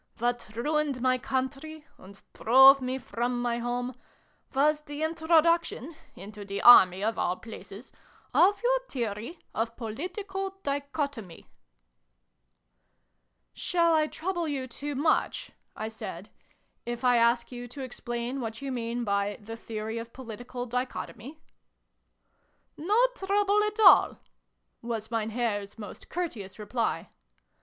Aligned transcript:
What 0.17 0.49
ruined 0.55 0.99
my 0.99 1.19
country, 1.19 1.85
and 1.99 2.19
drove 2.33 2.81
me 2.81 2.97
from 2.97 3.39
my 3.39 3.59
home, 3.59 3.93
was 4.51 4.81
the 4.81 5.03
introduction 5.03 5.95
into 6.15 6.43
the 6.43 6.59
Army, 6.63 7.03
of 7.03 7.19
all 7.19 7.35
places 7.35 7.91
of 8.33 8.59
your 8.63 8.79
theory 8.89 9.37
of 9.53 9.75
Political 9.77 10.55
Dichotomy!" 10.63 11.45
xin] 13.55 13.75
WHAT 13.75 13.77
TOTTLES 13.77 13.77
MEANT, 13.77 13.83
199 13.93 13.93
"Shall 13.93 13.93
I 13.93 14.07
trouble 14.07 14.47
you 14.47 14.65
too 14.67 14.95
much," 14.95 15.51
I 15.75 15.87
said, 15.87 16.31
"if 16.83 17.03
I 17.03 17.17
ask 17.17 17.51
you 17.51 17.67
to 17.67 17.83
explain 17.83 18.41
what 18.41 18.59
you 18.59 18.71
mean 18.71 19.03
by' 19.03 19.37
the 19.39 19.55
Theory 19.55 19.99
of 19.99 20.13
Political 20.13 20.65
Dichotomy 20.65 21.39
'?""No 22.75 22.97
trouble 23.15 23.61
at 23.65 23.79
all!" 23.79 24.17
was 24.81 25.11
Mein 25.11 25.29
Herr's 25.29 25.77
most 25.77 26.09
courteous 26.09 26.57
reply. 26.57 27.11